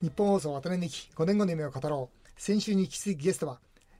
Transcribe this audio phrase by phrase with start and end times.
[0.00, 2.40] 日本放送渡辺美希5年後の夢を語ろう。
[2.40, 3.58] 先週に引き続きゲストは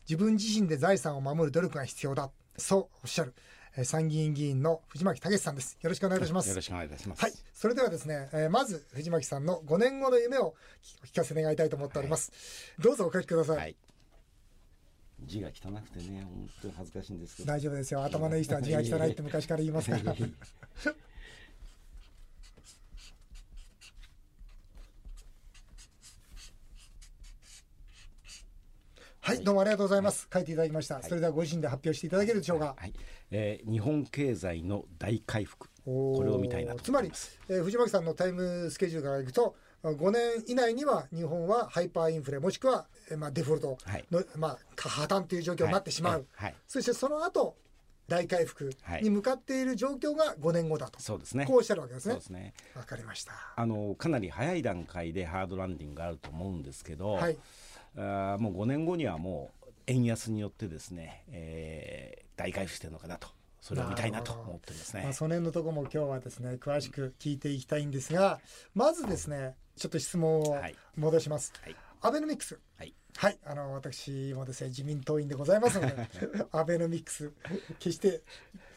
[0.09, 2.31] 自分自身で財産を守る努力が必要だ。
[2.57, 3.35] そうおっしゃる
[3.77, 5.77] えー参議院議員の藤巻武さんです。
[5.83, 6.51] よろしくお願いいたします。
[6.51, 7.23] よろしくお願いいたします。
[7.23, 10.55] はいそれではですね、えーまず藤巻さんの5年後の夢を
[11.03, 12.31] お聞かせ願いたいと思っております、
[12.79, 13.77] どうぞお書きください、はい。
[15.25, 17.49] 字が汚くてね、本当に恥ずかしいんですけど。
[17.49, 18.05] 大丈夫ですよ。
[18.05, 20.15] 頭のいい人は字が汚いって昔から言いますから
[29.29, 30.27] はいどうもありがとうございます。
[30.33, 32.95] 書いていただきました、それではご自身で発表していただけるでしょうか、はい。
[33.31, 35.69] えー日本経済の大回復。
[35.85, 37.13] これを見たいなとつまり
[37.51, 44.05] えー藤巻さんのタイムスケジュールからいくと5年以内には日本はハイパーインフレもしくは、えーまあ、デフォルトはい。
[44.11, 46.47] の、まあ、破綻という状況になってしまう、はい。
[46.47, 46.55] はい。
[46.67, 47.55] そしてその後
[48.09, 51.45] 大回復に向かっている状況が5年後だと、そうですね。
[51.45, 52.13] こうおっしゃるわけですね。
[52.13, 52.55] そうですね。
[52.75, 53.35] わかりました。
[53.55, 57.37] あのかなり早い段階でハードランディングがあると思うんですけど、はい
[57.99, 63.27] あーもう5年後にはもう円安によってですね、えー大回復してるのかなと。
[63.61, 65.03] それを見たいなと思ってますね。
[65.03, 65.13] まあ、。
[65.13, 68.39] その辺のところも今日はですね詳しく聞いていきたいんですが
[68.75, 70.75] まずですねちょっと質問をはい。
[70.97, 71.77] 戻します、はい。
[72.01, 72.59] アベノミクス。
[72.79, 72.95] はい。
[73.17, 75.97] はい、あの私もですね自民党員でございますので
[76.53, 77.33] アベノミクス
[77.81, 78.23] 決して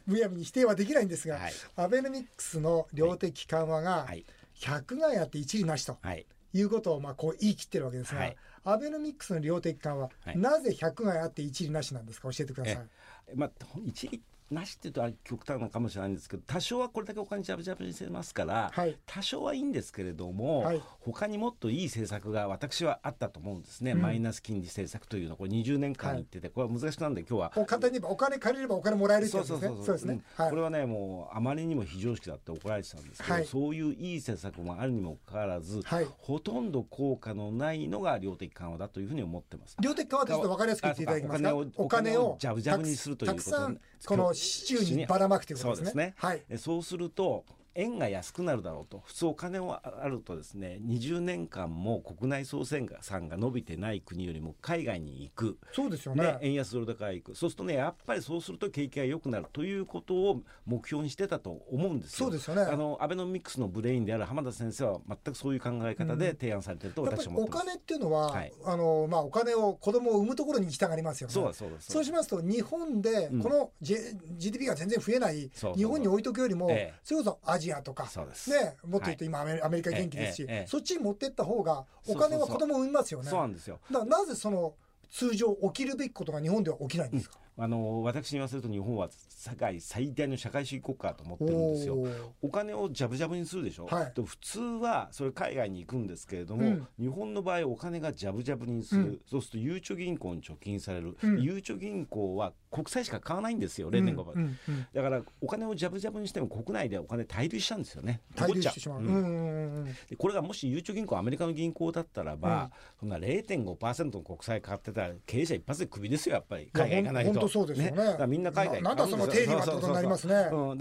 [0.08, 1.54] むやみに否定はできないんですが、はい。
[1.76, 4.26] アベノミクスの量的緩和がはい。
[4.56, 6.26] 100がやって一理なしとはい。
[6.54, 10.38] いうことをまあこう言い切ってるわけですが、はいアベノミクスの量的緩和、はい。
[10.38, 12.32] なぜ100があって一理なしなんですか？
[12.32, 13.36] 教えてください。
[13.36, 13.52] まあ、
[13.86, 18.98] 一理なしっていうと極端なのかもしれないんですけど多少はこれだけお金ジャブジャブにしてますから、はい。
[19.06, 20.82] 多少はいいんですけれども、はい。
[21.00, 24.02] 他にもっといい政策が私はあったと思うんですね、うん。
[24.02, 25.36] マイナス金利政策というの。
[25.36, 27.52] これ20年間言ってて、これは難しくなるんで今日は。
[27.56, 29.86] お簡単に言えばお金借りればお金もらえるってそうやつですね。
[29.86, 30.14] そうですね。
[30.14, 30.44] うん。
[30.44, 30.50] はい。
[30.50, 33.46] これはねもうあまりにも非常識だって怒られてたんですけど、はい。
[33.46, 36.08] そういういい政策もあるにもかかわらず、はい。
[36.18, 39.78] ほとんど効果のないのが量的緩和だというふうに思ってます。
[39.82, 41.56] 量的緩和ってちょっと分かりやすく言っていただけますか？
[41.56, 46.14] お金をお金をジャブジャブにするということたくさんこの市中にばらまくということですね。
[46.18, 46.42] はい。
[46.50, 47.46] えそうすると
[47.76, 49.02] 円が安くなるだろうと。
[49.06, 55.58] 普通お金はあるとですね20年間も国内総生産が伸びてない国よりも海外に行く。
[55.72, 56.24] そうですよね。
[56.24, 56.38] ね。
[56.42, 57.36] 円安ドル高が行く。
[57.36, 62.26] そうするとねやっぱりそうすると景気が良くなるということを目標にしてたと思うんですよ。
[62.26, 62.64] そうですよね。
[62.64, 68.54] あのアベノミクスのブレインである浜田先生は全くそういう考え方で提案されてると私は思ってます、金っていうのは、はい。
[68.66, 71.34] あのまあお金を子供を産むところに行きたがりますよね。
[71.34, 71.94] そうだそうだそうだ。
[71.94, 73.42] そうしますと日本でうん。
[73.42, 73.98] この、J
[74.38, 77.00] GDP が全然増えない日本に置いとくよりも、ええ。
[77.04, 78.50] それこそアジアとかそうです。
[78.50, 83.30] ねもっと言うと今アメリアメリカ元気ですし、そっちに持ってった方がお金は子供を産みますよね。
[83.30, 83.80] そうなんですよ。
[83.90, 84.74] だからなぜその
[85.10, 87.38] 通常起きるべきことが日本では起きないんですか？
[87.58, 91.98] あの私に言わせると日本は世界最大の社会主義国家だと思ってるんですよ。
[92.42, 94.14] お金をジャブジャブにするでしょ、はい。
[94.14, 96.88] と普通はそれ海外に行くんですけれども、うん。
[96.98, 99.22] 日本の場合お金がジャブジャブにする、うん。
[99.30, 101.42] そうするとゆうちょ銀行に貯金される、うん。
[101.42, 104.88] ゆうちょ銀行は国債しか買わないんですよ0.5%、うんうんうん。
[104.94, 108.22] だからお金をジャブジャブにしても国内でお金滞留しちゃうんですよね。
[108.36, 109.02] 滞留してしまう。
[109.02, 109.18] ううんう。
[109.20, 109.86] んうんうん。
[109.86, 116.70] でこれがもしゆうちょ銀行アメリカの銀行だったらば、そんな0.5%の国債買ってたら経営者一発でクビですよやっぱり。
[116.72, 117.30] 海外行かないと。
[117.32, 117.98] ほんほんとそうですよね。
[117.98, 120.34] だからみんな海外ななんだその定理はってことになりますね。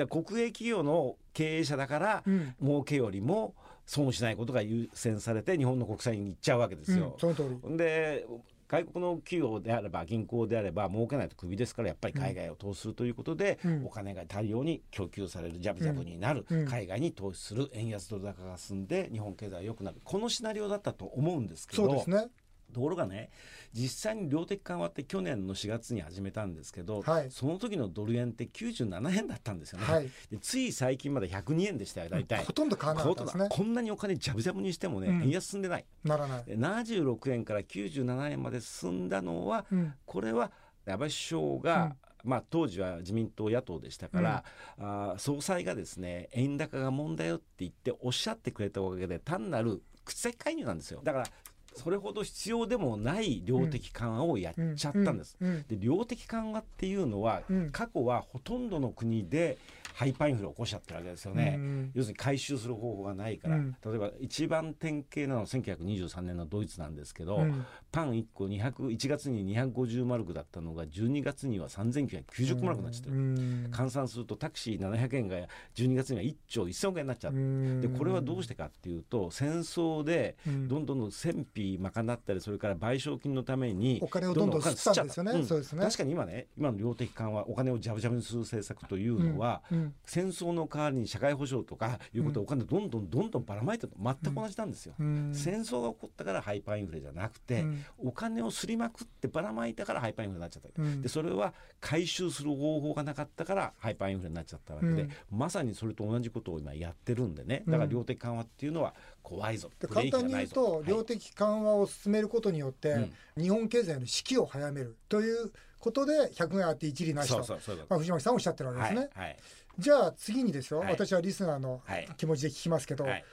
[0.08, 2.54] 国営企業の経営者だから、うん。
[2.62, 3.54] 儲けよりも
[3.86, 6.98] 損しないことが優先されて日本の国債に行っちゃうわけですうん。
[7.00, 7.16] よ。
[7.18, 7.76] その通り。
[7.76, 8.24] で
[8.70, 13.86] 外国の企業であれば銀行であれば儲けないとクビですからやっぱり海外を投資するということで、うん。
[13.86, 16.66] お金が大量に供給されるジャブジャブになる、うん。
[16.66, 20.00] 海外に投資する円安ドル高が進んで日本経済が良くなる。
[20.04, 22.28] このシナリオだったと思うんですけどそうですね。
[22.70, 23.30] ところがね
[23.72, 27.30] 実際に量的緩和って去年の4月に始めたんですけど、はい。
[27.30, 30.10] その時のドル円って97円だったんですよね、はい。
[30.30, 33.48] でつい最近まで102円でしたよ大体、ほとんど変わらなかったですね。
[33.50, 35.22] こんなにお金ジャブジャブにしてもね、うん。
[35.22, 35.84] 円安進んでない。
[36.04, 36.44] ならない。
[36.44, 39.94] で76円から97円まで進んだのは、うん。
[40.04, 40.50] これは
[40.86, 44.44] 安倍首相が、まあ、当時は自民党野党でしたから、
[44.78, 51.00] あー総裁がですね円高が問題よって言っておっしゃってくれたおかげで単なる口先介入なんですよ。
[51.02, 51.26] だから
[51.74, 55.36] それほど必要でもない量的緩和をやっちゃったんです。
[55.68, 59.58] で量的緩和っていうのは、うん過去はほとんどの国で
[60.00, 61.56] ハイパーインフレを起こしちゃってるわけですよね。
[61.58, 61.90] うん。
[61.92, 63.76] 要するに回収する方法がないから、うん。
[63.84, 67.66] 例えば一番典型なのは1923年のドイツなんですけど、うん。
[67.92, 73.68] パン1個200 1月に250マルクだったのが12月には3990マルクになっちゃってる、うん。
[73.70, 75.36] 換算するとタクシー700円が
[75.74, 77.80] 12月には1兆1000億円になっちゃって、うん。
[77.82, 80.66] でこれはどうしてかっていうと戦争でうん。
[80.66, 85.32] どんどん戦費賄ったりそれから賠償金のためにお金をどんどんお金吸ったんですよね。
[85.32, 85.82] 吸っちゃそうですね。
[85.82, 89.84] 確かに今ね今の量的緩和お金をジャブジャブにする政策というのは、うんうん。
[89.84, 94.94] うん戦争の代わりに社会保障とかいうことをお金どんどんどんどんばらまいてるの全く同じなんですよ。
[94.98, 95.30] うん。
[95.34, 97.84] 戦争が起こったからハイパーインフレじゃなくて、うん。
[97.98, 105.10] お金をすりまくってばらまいたからハイパーインフレになっちゃったでそれは回収する方法がなかったからハイパーインフレになっちゃったわけで、うん。
[105.30, 107.62] まさにそれと同じことを今やってるんでね。
[107.66, 113.42] だから量的緩和っていうのは怖いぞ、でブレー簡単に言うと、量的緩和を進めることによって、うん。
[113.42, 119.36] 日本経済の士気を早めるということで100があって一理なしと藤巻さんおっしゃってるとわけですね、はいはい。
[119.78, 120.92] じゃあ次にですよ、はい。
[120.92, 122.08] 私はリスナーのはい。
[122.16, 123.24] 気持ちで聞きますけど、はい。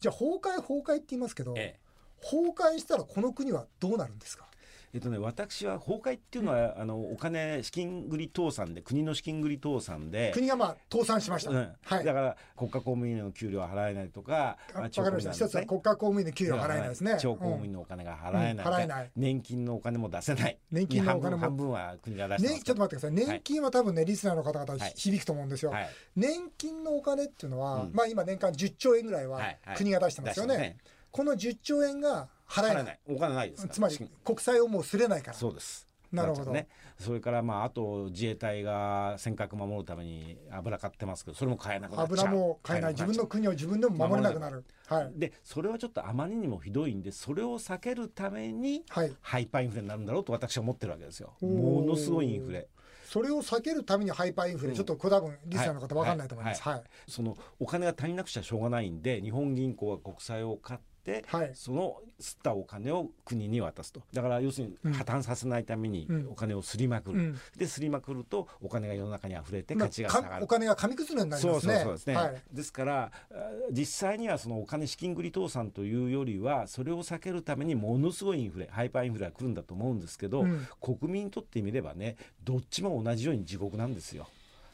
[0.00, 1.80] じゃあ崩壊崩壊って言いますけど、ええ。
[2.22, 4.46] 崩壊したらこの国はどうなるんですか？
[4.94, 11.72] えっとね、私は崩壊っていうのは、あのお金資金繰り倒産で国の資金繰り倒産で、国がまあ倒産しました、うん。
[11.82, 12.04] はい。
[12.04, 15.32] だから国家公務員の給料は払えないとか、あわあかりました。
[15.32, 19.10] 一つは国家公務員の給料払えないですね、地方公務員うんのお金が払えない,、うん払えない。
[19.14, 20.58] 年金のお金も出せない。
[20.70, 23.26] 年金のお金も半分は国が出してまね、すちょっと待ってください。
[23.28, 24.92] 年金は多分ねリスナーの方々はい。
[24.96, 25.88] 響くと思うんですよ、はい。
[26.16, 27.92] 年金のお金っていうのは、うん。
[27.92, 29.40] まあ今年間10兆円ぐらいは
[29.76, 30.76] 国が出してますよね,、
[31.10, 33.00] この10兆円が払えない。
[33.08, 33.74] お金ないですから。
[33.74, 35.36] つまり国債をもうすれないから。
[35.36, 35.86] そうです。
[36.10, 36.52] なるほど。
[36.52, 36.68] ね、
[36.98, 42.26] それからまああと自衛隊が尖閣守るために油買ってますけどそれも買えなくなっちゃう。
[42.26, 42.92] 油も買えない。
[42.92, 44.64] 自分の国を自分でも守れなくなる。
[44.86, 45.12] はい。
[45.16, 49.12] でそれはちょっとあまりにもひどいんでそれを避けるためにはい。
[49.20, 51.34] ハイパーインフレになるんだろうと私は思ってるわけですよ。
[51.42, 52.66] ものすごいインフレ。
[53.04, 54.76] それを避けるためにハイパーインフレ、うん。
[54.76, 56.62] ちょっとこれ多分リスナーの方分かんないと思います。
[56.62, 56.82] はい。
[57.06, 60.86] そのお金が足りなくちゃしょうがないんで日本銀行は国債を買って、
[61.26, 61.50] はい。
[61.54, 64.02] その吸ったお金を国に渡すと。
[64.12, 64.90] だから要するうん。
[64.92, 66.28] に破綻させないためにうん。
[66.30, 67.38] お金をすりまくる、うん。
[67.56, 70.30] ですりまくるとお金が世の中に溢れてまあ価値が下がる。
[70.30, 70.46] かお。
[70.46, 71.74] 金が紙くずれになりそうますね。
[71.74, 72.42] そうそうですね、はい。
[72.52, 73.36] ですからあ
[73.70, 80.66] 実際にはそのお金資金繰り倒産というよりはそれを避けるためにものすごいインフレハイパーインフレが来るんだと思うんですけど、うん。
[80.80, 84.28] 国民にとってみればねどっちも同じように地獄なんですよ。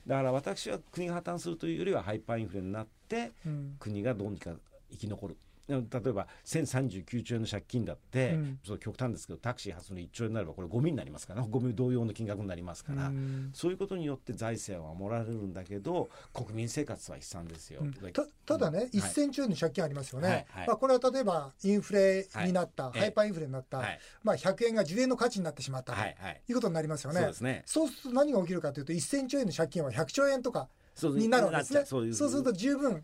[0.06, 3.76] だから私は国が破綻するというよりはハイパーインフレになってうん。
[3.78, 4.52] 国がどうにか
[4.90, 5.36] 生き残る
[5.66, 8.58] 例えば1039兆円の借金だって、うん。
[8.62, 11.48] そう極端ですけどタクシー発の1兆円になればこれゴミになりますからね。
[11.50, 13.50] ゴミ同様の金額になりますから、うん。
[13.54, 17.80] そういうことによって財政は守られるんだけど国民生活は悲惨ですよ。
[17.82, 17.92] うん。
[18.12, 20.46] たただね、はい1000兆円の借金ありますよね、はい。
[20.48, 20.66] はい。
[20.68, 23.00] まあ、これは例えばインフレになった、はい。
[23.00, 23.98] ハイパーインフレになった、はい。
[24.22, 25.92] まあ、100円が10円の価値になってしまった。
[25.92, 26.16] と、はい。
[26.48, 27.20] うことになりますよね。
[27.20, 27.62] そうですね。
[27.66, 30.68] そうすると何が起きるかというと1000兆円の借金は100兆円とか
[31.02, 31.84] になるわけですね。
[31.86, 33.02] そうすると十分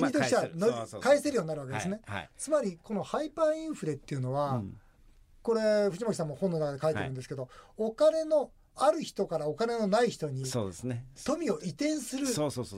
[0.00, 2.00] 国としてはのまあ返せるようになるわけですね。
[2.06, 2.30] はいはい。
[2.36, 4.76] つまりこのハイパーインフレっていうのは、うん。
[5.42, 11.04] これ藤巻さんも本の中で書いてるんですけど、お金のある人からお金のない人にそうですね。
[11.24, 12.26] 富を移転する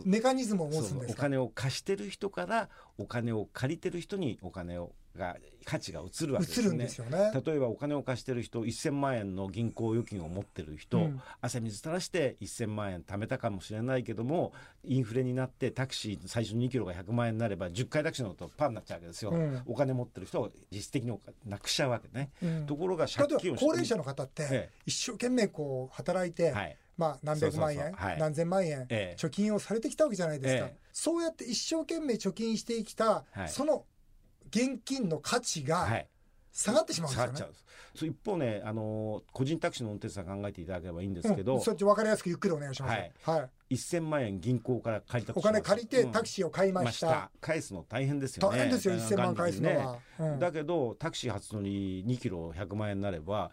[0.05, 1.23] メカニズムを持つんですか？
[1.23, 2.69] 金を貸してる人から
[2.99, 6.89] お金を借りてる人にお金をが価値が移るわけですね。
[6.89, 7.33] すよね。
[7.45, 11.21] 例えばお金を貸してる人1000万円の銀行預金を持ってる人、うん。
[11.43, 14.53] 汗水垂らして1000万円貯めたかもしれないけども
[14.85, 19.63] インフレになってタクシー最初2キロが100万円になれば10回タクシー乗るとパーになっちゃうわけですよ、うん。
[19.67, 22.67] お金持ってる人は実質的になくしちゃうわけね、うん。
[22.67, 24.71] ところが例借金を高齢者の方ってええ。
[24.87, 26.77] 一生懸命こう働いて、はい。
[26.97, 28.19] まあ何百万円はい。
[28.19, 29.17] 何千万円、ええ。
[29.19, 33.85] 貯金をされてきたわけじゃないですか、ええそうやって一生懸命貯金してきた、はいその
[34.51, 36.09] 現金の価値がはい
[36.51, 37.53] 下がってしまうんですよね下がっちゃ。
[37.53, 37.55] う
[37.95, 42.91] そう一方ねあの個人タクシーの運転手さん考えていただければいいんですけど、うん、そっち分かりやすくゆっくりお願いします。
[42.91, 43.75] はいはい。
[43.75, 47.31] 1000万円銀行から借りたとお金借りてうんタクシーを買いました。
[47.41, 49.99] 返すの大変ですよね大変ですよ、1000万返すのねは。
[50.19, 53.53] うんだけどタクシー初乗り2キロ100万円になれば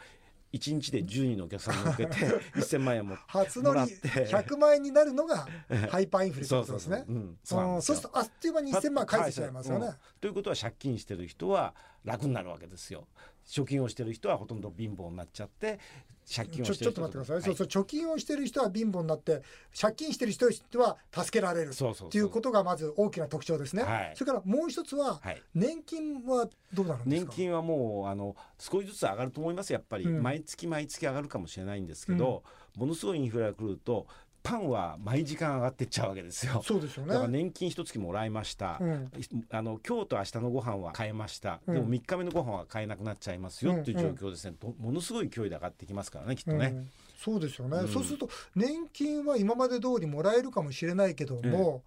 [0.56, 2.16] 1日で10人のお客さん乗っけて
[2.56, 4.08] 1000万円も初乗りもらって。
[4.08, 5.48] 100万円になるのが
[5.90, 7.04] ハイパーインフレってことですね。
[7.08, 7.82] うん、そうすよ。
[7.82, 9.88] そうするとあっという間に1000万返せちゃいますよね。
[9.88, 9.94] うん。
[10.22, 13.08] ということは借金してる人は楽になるわけですよ
[13.48, 15.80] 貯金をしてる人はほとんど貧乏になっちゃって
[16.28, 17.84] 借金をちょちょっしてる人と待ってください、はそうそう。
[17.84, 19.44] 貯金をしてる人は貧乏になって
[19.80, 20.48] 借金してる人
[20.80, 21.74] は助けられる。
[21.74, 22.10] そうそうそう。
[22.10, 24.14] ということがまず大きな特徴ですね、はい。
[24.16, 25.42] それからもう一つははい。
[25.54, 27.32] 年金はどうなるんですか？
[27.32, 30.24] 年金はもうあの少しずつ上がると思いますやっぱり、うん。
[30.24, 32.42] 毎月毎月上がるかもしれないんですけど、
[32.76, 34.08] ものすごいインフレが来ると
[34.46, 36.62] パンは毎時間上がってっちゃうわけですよ。
[36.64, 39.12] そうですよだからね年金一月もらいました、うん。
[39.50, 41.74] あの今日と明日のご飯は買えました、うん。
[41.74, 46.68] でも3日目のご飯は買えなくなっちゃいますよっていう状況ですね、とものすごい勢いで上がってきますからねきっとね。
[46.68, 47.88] うんそうですよね、うん。
[47.88, 51.82] そうすると年金は今まで通りもらえるかもしれないけども、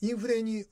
[0.00, 0.66] インフレに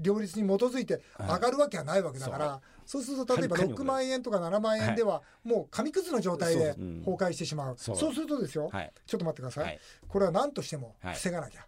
[0.00, 3.02] 両立に基づいて上がるわけはないわけだから、そう。
[3.02, 6.74] すると例えばはるかに6万円とか7万円ではもう紙くずの状態で
[7.04, 8.92] 崩壊してしまう、そそううするとですよ、はい。
[9.06, 9.80] ちょっと待ってください、はい。
[10.08, 11.14] これは何としてもはい。
[11.14, 11.66] 防がなきゃ、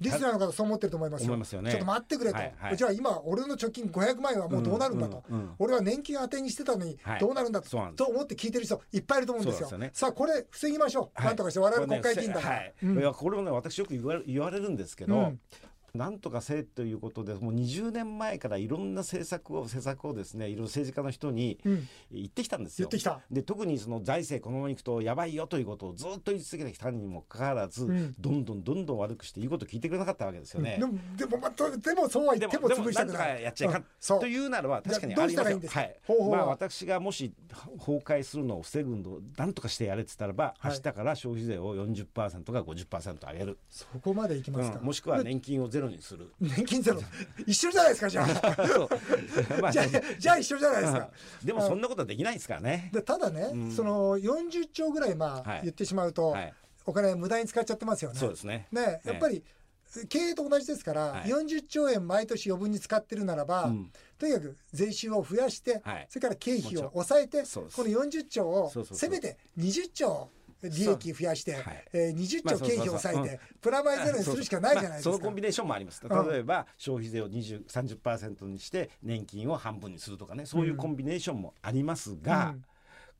[0.00, 1.36] リスナーの方そう思ってると思いますよ。
[1.36, 1.70] ね。
[1.70, 2.54] ちょっと待ってくれと、はい。
[2.58, 2.76] はい。
[2.76, 5.36] じゃあ今俺の貯金500万円はもうどうなるんだと、うん。
[5.36, 5.42] うん。
[5.42, 5.50] うん。
[5.58, 7.20] 俺は年金当てにしてたのにはい。
[7.20, 9.78] どうなるんだと,、と思って聞いてる人いっぱいいると思うんですよ。
[9.78, 9.90] ね。
[9.92, 11.26] さあこれ防ぎましょう、はい。
[11.26, 12.74] なんとかして我々国会議員だから、はい。
[12.82, 13.14] うん。
[13.14, 15.40] これもね私よく言われ言われるんですけど、うん
[15.94, 21.88] なんとかせえということでもう20年前からいろんな政策を施策をですねいろいろ政治家の人にうん。
[22.10, 22.88] 言ってきたんですよ。
[22.88, 23.20] 言ってきた。
[23.30, 28.14] で特にその財政このままいくとやばいよということをずっと言い続けてきたにもかかわらず、うん。
[28.18, 30.76] どんどんどんどん悪くして言うこと聞いてくれなかったわけですよね。
[30.78, 33.42] でもでも、まあ、でもそうは言ってもでも潰したくない。
[33.42, 33.84] やっちゃいかん、
[34.20, 35.58] というならば確かにあありますよ。
[35.58, 35.96] いいはい。
[36.06, 37.32] 方法はまあ私がもし
[37.78, 40.72] 崩壊するのを防ぐのを何とかしてやれって言ったらば、はい。
[40.72, 44.84] 明日から消費税を40%か50%上げる、そこまでいきますか、うん。
[44.86, 46.32] もしくは年金をゼロにする。
[46.40, 47.00] 年金ゼロ。
[47.46, 48.24] 一緒じゃないですかじゃ
[49.62, 49.72] あ。
[49.72, 49.86] じゃあ
[50.18, 51.10] じゃあ一緒じゃないですか、
[51.44, 52.90] でもそんなことはできないですからね。
[52.92, 53.70] でただね、うん。
[53.72, 55.60] その40兆ぐらいまあ、はい。
[55.62, 56.54] 言ってしまうと、はい、
[56.86, 58.18] お金無駄に使っちゃってますよね。
[58.18, 58.68] そうですね。
[58.72, 59.42] ねやっぱり、
[60.08, 61.28] 経営と同じですから、はい。
[61.28, 63.92] 40兆円毎年余分に使ってるならば、うん。
[64.18, 66.06] とにかく税収を増やして、はい。
[66.08, 70.30] それから経費を抑えてこの40兆をせめて20兆
[70.68, 71.56] 利益増やして、
[71.92, 75.10] えー20まあ兆経費を抑えて、プラマイゼロにするしかないじゃないですか。
[75.10, 76.02] まあそのコンビネーションもあります。
[76.04, 76.28] うん。
[76.28, 82.52] 例えば消費税を20 30%にして年金を半分にするとかね、そういうコンビネーションもありますが。
[82.54, 82.64] うん。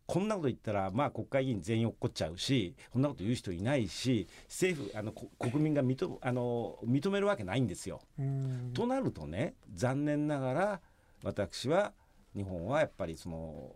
[0.07, 8.01] こんなこと言ったら、まあ、国会議員全員落っこっちゃうしこんなこと言う人いないし政府あのこ国民が認あの認めるわけないんですよ。
[8.19, 8.71] うん。
[8.75, 10.81] となるとね残念ながら
[11.23, 11.95] 私は
[12.37, 13.73] 日本はやっぱりその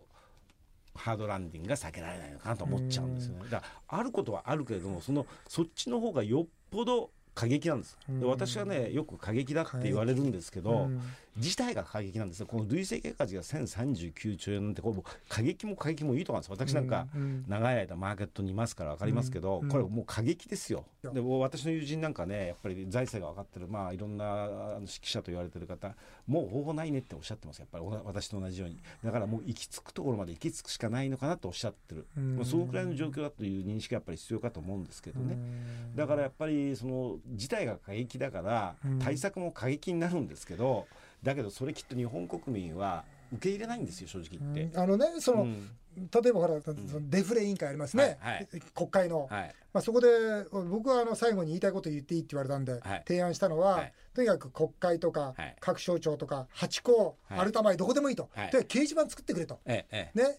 [0.99, 3.43] ハードランディングが避けられないのかなと思っちゃうんですよね。
[3.49, 7.97] だからあることはあるけれどもそのそっちの方がよっぽど過激なんです。
[8.09, 11.01] で私はねよく過激だって言われるんですけど、うん
[11.37, 12.47] 自体が過激なんですよ。
[12.47, 20.85] この累積赤字が1039兆円なんてこれもう過激も過激もいいと思うんです私なんかうん長い間マーケットにいますから分かりますけど、うんこれもう過激ですよ。
[21.01, 25.95] でもう私の友人なんかねやっぱり財政が分かってるまあいろんなあの指揮者と言われてる方
[26.27, 28.79] もう方法ないねっておっしゃってますやっぱり私と同じように。
[29.03, 32.35] だからもう行き着くところまで行き着くしかないのかなとおっしゃってる、うん。
[32.35, 35.95] まあ、そのくらいの状況だという認識がやっぱり必要かと思うんですけどね、うん。
[35.95, 38.99] だからやっぱりその事態が過激だからうん。
[38.99, 40.87] 対策も過激になるんですけど、
[41.23, 44.77] だけどそれきっと日本国民は受け入れないんですよ正直言って。
[44.77, 45.69] あのねその、うん。
[45.97, 46.73] 例えばほら、
[47.09, 48.47] デフレ委員会ありますね、はいはい。
[48.73, 50.07] 国会の、はいまあ、そこで
[50.51, 53.03] 僕はあの最後に言いたいこと言っていいって言われたんで、はい。
[53.07, 53.93] 提案したのは、はい。
[54.13, 55.55] とにかく国会とか、はい。
[55.59, 57.39] 各省庁とか八校、はい。
[57.39, 58.51] アルタ前どこでもいいと、はい。
[58.51, 59.59] で掲示板作ってくれと。
[59.65, 59.85] ね、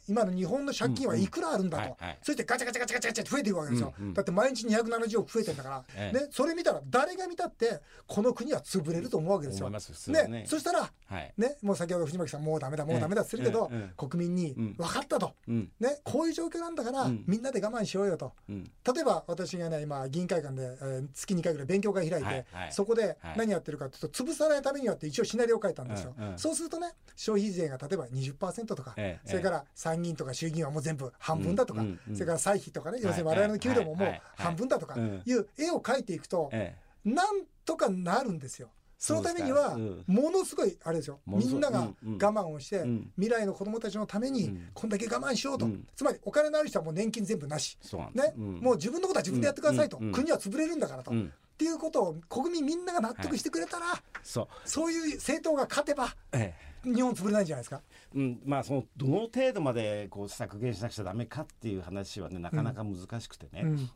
[0.08, 6.18] 今の日本の借金はいくらあるんだと、そしてガチャガチャガチャガチャガチャって増えていくわけですよ、だって毎日270億増えてんだから、ええ。
[6.18, 9.70] ね、それ見たら誰が見たってこの国は潰れると思うわけですよ。
[9.70, 10.28] ね。
[10.28, 11.32] ねそしたらはい。
[11.37, 14.75] ね、もう先ほど藤巻さんもうダメだもうダメだって言ってるけど、国民にうん。
[14.75, 15.70] 分かったと、うん。
[15.80, 17.25] ね、こういう状況なんだから、うん。
[17.26, 18.32] みんなで我慢しようよと。
[18.49, 18.64] うん。
[18.64, 22.73] 例えば私がね今議員会館で、えー月2回ぐらい勉強会開いて、はいはい。
[22.73, 23.39] そこではい。
[23.39, 26.39] 何やってるかというと潰さないためにはって一応シナリオを書いたんですよ、うんうん。
[26.39, 32.15] そうするとね消費税が例えば20%とか、ええそれから参議院とか衆議院はもう全部半分だとか、うんうんうん。
[32.15, 35.23] それから歳費とかね、い要するに我々の給料ももう半分だとかうん。
[35.25, 36.77] いう絵を描いていくと、え。
[37.05, 38.71] なんとかなるんですよ。
[39.00, 41.21] そのためにはものすごいあれですよ。
[41.26, 43.11] みんなが我慢をしてうん。
[43.16, 44.69] 未来の子どもたちのためにうん。
[44.75, 45.64] こんだけ我慢しようと。
[45.64, 45.87] うん。
[45.97, 47.78] つまりお金のある人はもう年金全部なし。
[48.12, 48.61] ね、うん。
[48.61, 51.33] もう自分のことは自分でやってくださいと、国は潰れるんだからと、っうん。
[51.57, 53.87] ていうことを国民みんなが納得してくれたら、
[54.23, 54.49] そう。
[54.66, 56.71] そういう政党が勝てばええ。
[56.83, 57.83] 日本潰れないんじゃないですか？
[58.14, 63.90] うん、まあそのどの程度までこう削減しなくちゃダメかっていう話はねなかなか難しくてね、うん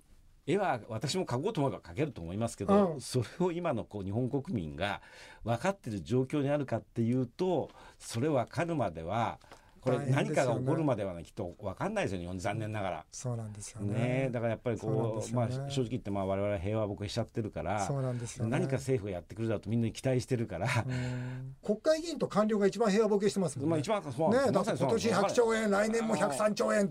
[0.46, 5.00] 絵は私も描こうと思えば描けると思いますけど、うんそれを今のこう日本国民が
[5.44, 9.38] 分かってる状況にあるかっていうとそれ分かるまでは
[9.84, 13.04] これ何かが起こるまではねきっと分かんないですよ日本残念ながら。
[13.12, 13.94] そうなんですよね。
[13.94, 18.50] ねだからやっぱりこうねあ正直言ってまあ我々は平和僕しちゃってるからそうなんですよね。
[18.50, 23.70] 何か政府がやってくるだとみんなに期待してるから、うん国会議員と官僚が一番平和ボケしてますもんね。
[23.70, 26.90] まあ一番そうねだって今年100兆円来年も103兆円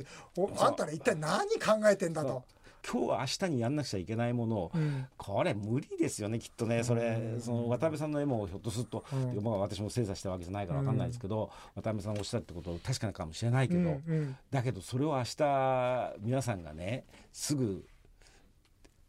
[0.60, 2.44] あんたら一体何考えてんだと。
[2.90, 5.08] 今日は明日にやんなくちゃいけないものを、うん。
[5.18, 6.84] これ無理ですよねきっとね。
[6.84, 9.44] それその渡辺さんの絵もひょっとすると、うん。
[9.44, 14.38] まあ、私も精査したわけじゃないから分かんないですけど、渡辺さんがおっしゃるってことは確かなかもしれないけど、うんうん。
[14.52, 17.86] だけどそれを明日皆さんがねすぐ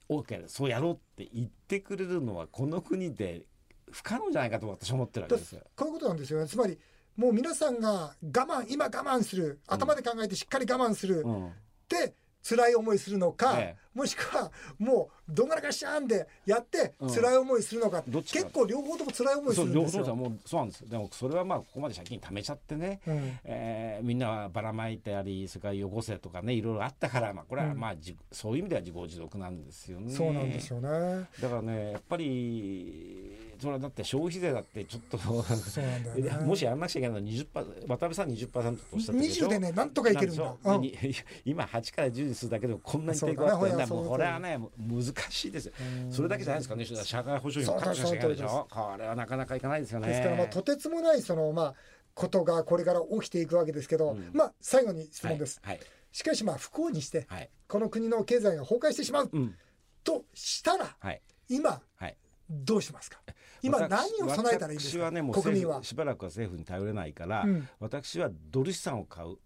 [0.08, 3.42] OK そうやろうって言ってくれるのはこの国で
[3.90, 5.62] 不可能じゃないかと私は思ってるわけだですよ。
[5.76, 6.46] こういうことなんですよね。
[6.46, 6.78] つまり
[7.16, 9.60] もう皆さんが我慢今我慢する。
[9.66, 11.52] 頭で考えてしっかり我慢する、うん。
[11.88, 12.14] で
[12.46, 17.10] 辛い思いするのか、えもしくはもうどんがらかしちゃんでやってうん。
[17.10, 18.40] 辛い思いするのか、どっちか。
[18.40, 20.02] 結構両方とも辛い思いするんですよ。
[20.02, 20.88] 方ともそうなんです。
[20.88, 23.38] でもそれはまあここまで借金貯めちゃってね、うん。
[23.44, 30.12] えーみんなはばらまいたりそれから汚せとかねいろいろあったから、まあ、これはまあ、じそういう意味では自業自得なんですよね。
[30.12, 31.26] そうなんですよね。
[31.40, 35.18] だからねやっぱりそれはだって消費税だってちょっと。
[36.44, 40.54] もしやらなくちゃいけないのは20%渡辺さん20%とおっしゃってるでしょ20でねなんとかいけるんだ。
[40.64, 40.92] うん。
[41.44, 45.72] 今8から10にするだけでもこんなに抵抗あってんだもうこれはね難しいです
[46.10, 48.66] それだけじゃないですかね社会保障費も確保しなきゃいけないでしょ。
[48.70, 50.08] これはなかなかいかないですよね。
[50.08, 51.74] ですからまあとてつもないそのまあ
[52.14, 54.30] ことがこれから起きていくわけですけど、うん。
[54.32, 55.60] まあ最後に質問です。
[55.62, 55.80] はい。
[56.12, 57.50] しかしまあ不幸にしてはい。
[57.66, 59.54] この国の経済が崩壊してしまううん。
[60.04, 61.20] としたらはい。
[61.48, 62.16] 今はい。
[62.50, 63.18] どうしますか？
[63.64, 65.10] 今何私を備えたらいいんですか？
[65.10, 65.82] ねもう国民は。
[65.82, 69.36] しばらくは政府に頼れないから、うん私はドル資産を買う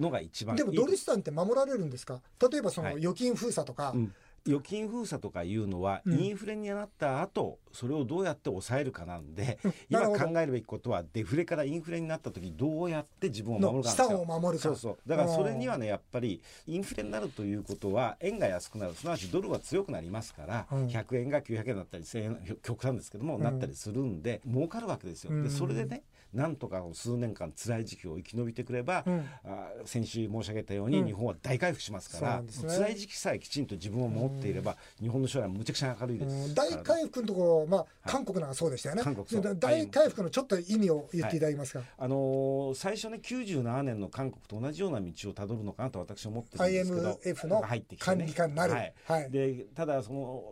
[0.00, 2.20] のが一番いいでもドル資産って守られるんですか？
[2.50, 4.14] 例えばそのはい預金封鎖とか、うん
[4.46, 6.18] 預金封鎖とかいうのは、うん。
[6.18, 9.58] インフレになった後それをどうやって抑えるかなんで、
[9.88, 10.32] 今なるほど。
[10.32, 14.18] 考えるべきことはデフレからインフレになった時どうやって自分を守るかなんですよ。
[14.18, 14.68] 産を守るか。
[14.68, 14.98] そうそう。
[15.08, 18.94] だからそれにはねやっぱりインフレになるということは円が安くなる。
[18.94, 20.86] すなわちドルは強くなりますから、うん。
[20.86, 23.42] 100円が900円だったり1000円極端ですけども、うん。
[23.42, 25.32] なったりするんで儲かるわけですよ。
[25.32, 25.42] うん。
[25.42, 29.28] でそれでねなんとか数年間辛い時期を生き延びてくれば、うん。
[29.44, 31.06] あ先週申し上げたように、うん。
[31.06, 32.86] 日本は大回復しますから、そうなんね。
[32.86, 37.84] 辛い時期さえきちんと自分を持っていれば、日本の将来はむちゃくちゃ明るいです大回復のところ、まあ、い。
[38.10, 39.02] 韓国なんかそうでしたよね。
[39.02, 39.42] 韓国そう。
[39.42, 41.82] で大回復のちょっと意味を言っていただけますか？
[41.98, 47.62] あのー最初ね97年の韓国と同じような道をたどるのかなと私は思ってるんですけど IMF の
[47.98, 48.72] 管理下になる。
[48.72, 48.94] はい。
[49.06, 49.30] はい。
[49.30, 50.42] でただその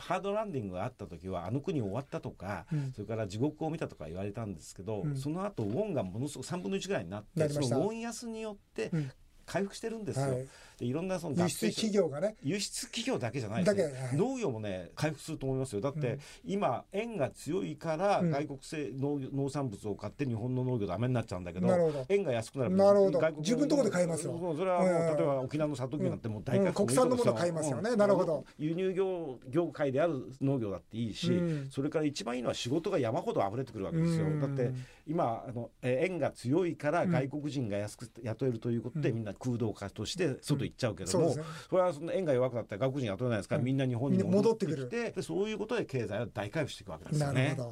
[0.00, 2.92] ハードランディングがあった時はあの国終わったとか、うん。
[2.92, 5.16] それから地獄を見たとか言われたんですけど、うん。
[5.16, 9.10] その後ウォンがものすごく3分の1ぐらいになってそのウォン安によってうん。
[9.46, 10.26] 回復してるんですよ。
[10.26, 10.48] はい
[10.80, 12.34] でいろんなその輸出企業がね。
[12.42, 14.10] 輸出企業だけじゃないですね。
[14.14, 15.82] 農業もね回復すると思いますよ。
[15.82, 16.18] だって、うん。
[16.44, 18.30] 今円が強いからうん。
[18.30, 23.18] 外国製農業農産物を買って日本の農業ダメになっちゃうんだけど円が安くなればなるほど。
[23.18, 24.54] 外国の自分のとこで買えますよ。
[24.56, 25.16] それはもう、うん。
[25.16, 26.64] 例えば沖縄のサトウキビなんてもう大うん。
[26.64, 27.90] 回復国産のもの買いますよね。
[27.90, 27.94] う。
[27.96, 28.44] んなるほど。
[28.58, 31.70] 輸入業業界である農業だっていいし、うん。
[31.70, 34.40] それから一番いいのは仕事が山ほど溢れてくるわけですよ、うん。
[34.40, 34.72] だって
[35.06, 39.16] 今あのえー円が強いから外国人が安く雇えるということで、うん。
[39.16, 41.42] みんな空洞化として外行っちゃうけども、ね。
[41.68, 43.64] それはその円が弱くなったら外国人雇えないですから、うん。
[43.64, 44.88] みんな日本に戻ってくる。
[44.88, 47.42] てでそういうことで経済は大回復していくわけですよね。
[47.42, 47.68] なるほど。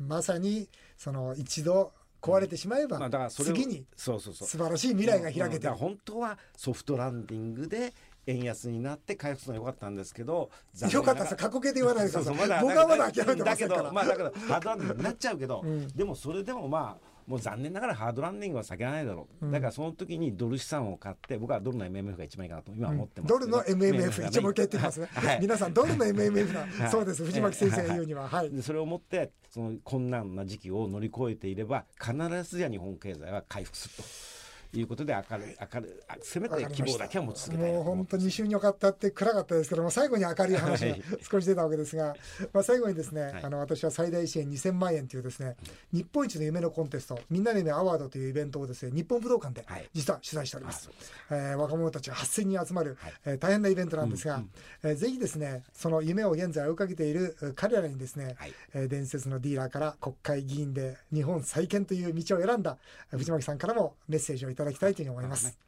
[0.00, 0.08] うん。
[0.08, 4.48] まさにその一度壊れてしまえば、まあ、だからそれを次にそうそうそう。
[4.48, 5.66] 素晴らしい未来が開けて。
[5.66, 5.76] るうん。
[5.76, 7.92] 本当はソフトランディングで
[8.26, 10.50] 円安になって回復するのは良かったんですけど
[10.90, 12.62] よかったさ、過去形で言わないでください。
[12.62, 13.82] 僕はまだ諦めてまだけせんから。
[13.82, 15.88] どまあだけどハードランディングになっちゃうけど、うん。
[15.88, 19.52] でもそれでもまあもう残念ながらハードランディングは避けられないだろう、うん。
[19.52, 25.08] だからその時にドル資産を買って僕はドルの MMF が一番いいかなと今は思ってますけど、ドルの MMF、一応もう一回言ってみますね。
[25.12, 25.40] はい。
[25.40, 26.90] 皆さん、ドルの MMF はな、い。
[26.90, 28.28] そうです、藤巻先生が言うには。
[28.28, 28.50] はい。
[28.50, 34.02] でそれをもってその困難な時期を乗り越えていれば必ずや日本経済は回復すると
[34.80, 41.02] いうことで明るい明るいあせめて希望だけは持ち続けたいなもう本当に週によかったって暗かったですけども最後に明るい話がはい。
[41.30, 42.16] 少し出たわけですが、
[42.52, 43.44] まあ、最後にですね、はい。
[43.44, 45.56] あの私は最大支援2000万円というですね
[45.92, 49.88] 日本一の夢のコンテストみんなの夢アワードというイベントをですね日本武道館ではい。
[49.92, 51.16] 実は取材しております、あそうですか。
[51.30, 53.12] えー若者たちが8000人集まる、はい。
[53.26, 54.50] えー大変なイベントなんですが、うんうん。
[54.90, 58.52] えーぜひですねその夢を現在追いかけているえー彼らにですね、はい。
[58.74, 62.78] えー伝説のディーラーから国会議員で日本再建という道を選んだ
[63.12, 65.58] えー藤巻さんからもメッセージをいただきたいというふうに思います。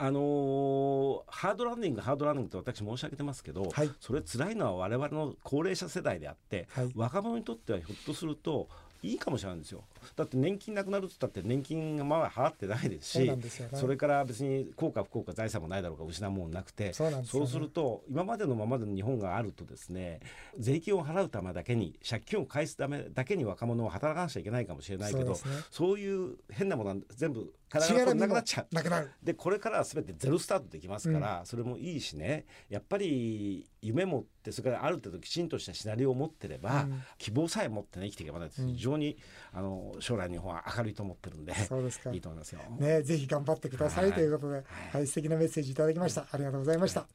[0.00, 3.90] あのーハードランディングハードランディングって私申し上げてますけど、はい。
[4.00, 6.92] それ辛いのは我々の高齢者世代であって、はい。
[6.94, 8.68] 若者にとってはひょっとすると
[9.02, 9.82] いいかもしれないんですよ
[10.16, 13.38] だって年金なくなるって言ったって年金がまだ払ってないですしね。
[13.74, 20.20] それから別に効か不幸か財産もないだろうか失うもんなくてそうねすると今までのままでの日本があるとですね
[20.58, 25.34] 税金を払うためだけに借金を返すためだけに若者を働かなきゃいけないかもしれないけど
[25.70, 26.02] そうね。
[26.02, 28.74] いう変なものは全部体しがらみもがなくなっちゃう。
[28.74, 29.10] なくなる。
[29.22, 32.46] でこれからは全てゼロスタートできますから、それもいいしね。
[32.68, 37.02] やっぱり夢持ってそれからある程度きちんとしたシナリオを持ってれば、うん。
[37.18, 38.66] 希望さえ持ってね生きていけばねうん。
[38.74, 39.18] 非常に、
[39.52, 42.60] あの将来日本は明るいと思ってるんでそうですかいいと思いますよ。
[42.78, 46.26] ね、ぜひ頑張ってくださいはいということで、はい、素敵なメッセージいただきました。
[46.30, 47.06] ありがとうございました。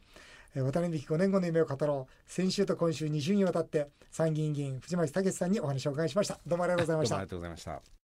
[0.56, 2.32] えー渡辺美希5年後の夢を語ろう。
[2.32, 6.40] 先週と今週2週にわたって参議院議員藤巻武さんにお話をお伺いしました。
[6.46, 7.30] どうもありがとうございましたどうもありが。
[7.30, 8.03] とうございました。